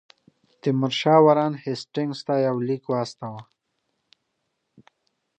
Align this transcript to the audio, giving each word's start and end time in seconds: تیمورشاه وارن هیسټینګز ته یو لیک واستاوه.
تیمورشاه 0.61 1.19
وارن 1.23 1.53
هیسټینګز 1.63 2.19
ته 2.27 2.33
یو 2.45 2.57
لیک 2.67 2.83
واستاوه. 2.87 3.41